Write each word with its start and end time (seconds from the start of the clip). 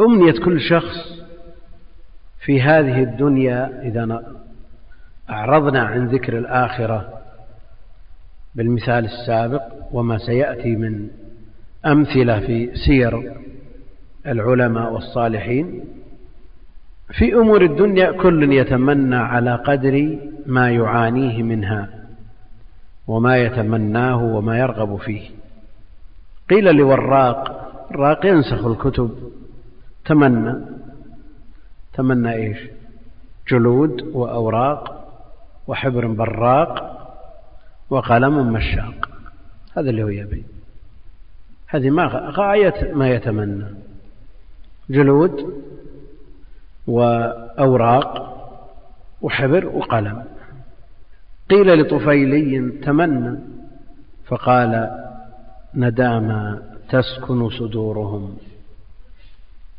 أمنية 0.00 0.32
كل 0.32 0.60
شخص 0.60 1.22
في 2.40 2.62
هذه 2.62 3.02
الدنيا 3.02 3.82
إذا 3.82 4.22
أعرضنا 5.30 5.82
عن 5.82 6.08
ذكر 6.08 6.38
الآخرة 6.38 7.12
بالمثال 8.54 9.04
السابق 9.04 9.62
وما 9.92 10.18
سيأتي 10.18 10.76
من 10.76 11.08
أمثلة 11.86 12.40
في 12.40 12.70
سير 12.86 13.32
العلماء 14.26 14.92
والصالحين. 14.92 15.84
في 17.12 17.34
أمور 17.34 17.62
الدنيا 17.62 18.12
كل 18.12 18.52
يتمنى 18.52 19.16
على 19.16 19.54
قدر 19.54 20.18
ما 20.46 20.70
يعانيه 20.70 21.42
منها 21.42 21.88
وما 23.06 23.36
يتمناه 23.36 24.22
وما 24.22 24.58
يرغب 24.58 24.96
فيه. 24.96 25.30
قيل 26.50 26.76
لوراق 26.76 27.66
الراق 27.90 28.26
ينسخ 28.26 28.66
الكتب. 28.66 29.25
تمنى. 30.06 30.54
تمنى 31.92 32.32
إيش؟ 32.32 32.58
جلود 33.48 34.02
وأوراق 34.02 35.08
وحبر 35.66 36.06
براق 36.06 36.96
وقلم 37.90 38.52
مشاق. 38.52 39.08
هذا 39.76 39.90
اللي 39.90 40.02
هو 40.02 40.08
يبي. 40.08 40.44
هذه 41.66 41.90
ما 41.90 42.06
غاية 42.30 42.94
ما 42.94 43.08
يتمنى. 43.08 43.64
جلود 44.90 45.62
وأوراق 46.86 48.32
وحبر 49.22 49.66
وقلم. 49.66 50.24
قيل 51.50 51.80
لطفيلي 51.80 52.70
تمنى 52.70 53.38
فقال 54.26 55.02
ندامى 55.74 56.58
تسكن 56.88 57.50
صدورهم. 57.50 58.36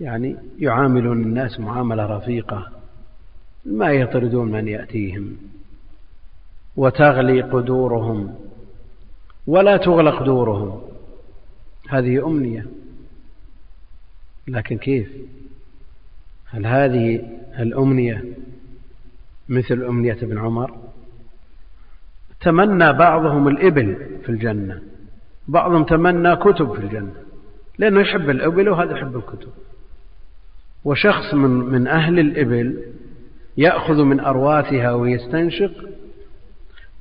يعني 0.00 0.36
يعاملون 0.58 1.22
الناس 1.22 1.60
معاملة 1.60 2.06
رفيقة 2.06 2.72
ما 3.64 3.92
يطردون 3.92 4.50
من 4.50 4.68
يأتيهم 4.68 5.36
وتغلي 6.76 7.40
قدورهم 7.40 8.34
ولا 9.46 9.76
تغلق 9.76 10.22
دورهم. 10.22 10.82
هذه 11.88 12.26
أمنية. 12.26 12.66
لكن 14.48 14.78
كيف؟ 14.78 15.10
هل 16.46 16.66
هذه 16.66 17.28
الأمنية 17.58 18.24
مثل 19.48 19.82
أمنية 19.82 20.12
ابن 20.22 20.38
عمر؟ 20.38 20.78
تمنى 22.40 22.92
بعضهم 22.92 23.48
الإبل 23.48 23.96
في 24.22 24.28
الجنة 24.28 24.82
بعضهم 25.48 25.84
تمنى 25.84 26.36
كتب 26.36 26.72
في 26.74 26.80
الجنة 26.80 27.14
لأنه 27.78 28.00
يحب 28.00 28.30
الإبل 28.30 28.68
وهذا 28.68 28.92
يحب 28.92 29.16
الكتب. 29.16 29.52
وشخص 30.86 31.34
من, 31.34 31.50
من 31.50 31.88
أهل 31.88 32.18
الإبل 32.18 32.82
يأخذ 33.56 34.02
من 34.02 34.20
أرواثها 34.20 34.92
ويستنشق 34.92 35.70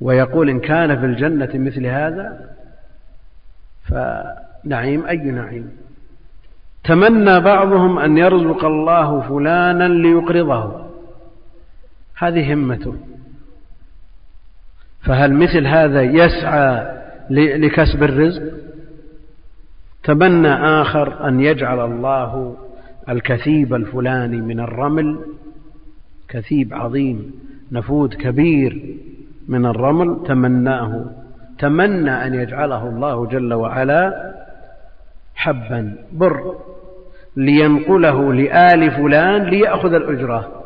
ويقول 0.02 0.50
إن 0.50 0.60
كان 0.60 1.00
في 1.00 1.06
الجنة 1.06 1.50
مثل 1.54 1.86
هذا 1.86 2.50
فنعيم 3.84 5.06
أي 5.06 5.18
نعيم؟ 5.18 5.72
تمنى 6.84 7.40
بعضهم 7.40 8.00
أن 8.00 8.18
يرزق 8.18 8.66
الله 8.66 9.22
فلانا 9.22 9.88
ليقرضه. 9.88 10.86
هذه 12.18 12.54
همته. 12.54 12.96
فهل 15.02 15.34
مثل 15.34 15.68
هذا 15.68 16.02
يسعى 16.02 16.98
لكسب 17.30 18.04
الرزق؟ 18.04 18.44
تمنى 20.04 20.54
آخر 20.54 21.28
أن 21.28 21.40
يجعل 21.40 21.80
الله 21.80 22.58
الكثيب 23.10 23.74
الفلاني 23.74 24.42
من 24.42 24.60
الرمل 24.60 25.20
كثيب 26.30 26.74
عظيم 26.74 27.32
نفود 27.72 28.14
كبير 28.14 28.96
من 29.48 29.66
الرمل 29.66 30.24
تمناه 30.28 31.06
تمنى 31.60 32.12
أن 32.12 32.34
يجعله 32.34 32.90
الله 32.90 33.26
جل 33.26 33.54
وعلا 33.54 34.34
حبا 35.36 35.96
بر 36.12 36.56
لينقله 37.36 38.34
لآل 38.34 38.92
فلان 38.92 39.44
ليأخذ 39.44 39.94
الأجرة. 39.94 40.64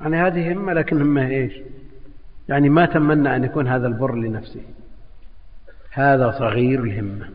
يعني 0.00 0.16
هذه 0.16 0.52
همة 0.52 0.72
لكن 0.72 1.00
همة 1.00 1.28
إيش؟ 1.28 1.52
يعني 2.48 2.68
ما 2.68 2.86
تمنى 2.86 3.36
أن 3.36 3.44
يكون 3.44 3.68
هذا 3.68 3.86
البر 3.86 4.14
لنفسه. 4.14 4.60
هذا 5.90 6.30
صغير 6.38 6.82
الهمة. 6.82 7.28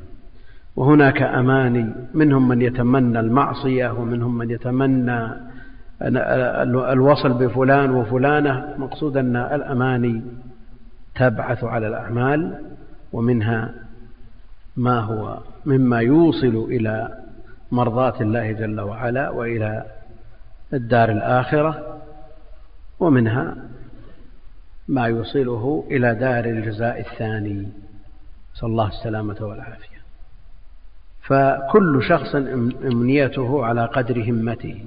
وهناك 0.76 1.22
أماني 1.22 1.96
منهم 2.14 2.48
من 2.48 2.62
يتمنى 2.62 3.20
المعصية 3.20 3.90
ومنهم 3.90 4.38
من 4.38 4.52
يتمنى 4.52 5.30
الوصل 6.92 7.34
بفلان 7.34 7.92
وفلانة 7.92 8.76
مقصود 8.78 9.18
أن 9.18 9.36
الأماني 9.36 10.22
تبعث 11.16 11.64
على 11.64 11.88
الأعمال 11.88 12.60
ومنها 13.14 13.74
ما 14.78 15.00
هو 15.00 15.40
مما 15.66 16.00
يوصل 16.00 16.68
إلى 16.70 17.18
مرضاة 17.72 18.22
الله 18.22 18.52
جل 18.52 18.82
وعلا 18.82 19.30
وإلى 19.30 19.86
الدار 20.74 21.12
الآخرة 21.12 22.02
ومنها 23.00 23.56
ما 24.88 25.08
يوصله 25.08 25.88
إلى 25.92 26.16
دار 26.16 26.46
الجزاء 26.46 27.00
الثاني. 27.00 27.68
نسأل 28.56 28.68
الله 28.68 28.88
السلامة 28.88 29.38
والعافية. 29.42 29.93
فكل 31.24 32.04
شخص 32.04 32.36
أمنيته 32.86 33.66
على 33.66 33.86
قدر 33.86 34.24
همته. 34.30 34.82